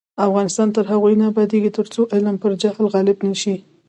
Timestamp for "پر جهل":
2.41-2.85